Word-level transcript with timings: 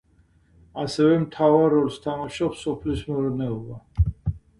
ასევე 0.83 1.19
მთავარ 1.25 1.69
როლს 1.73 1.99
თამაშობს 2.05 2.63
სოფლის 2.69 3.05
მეურნეობა. 3.11 4.11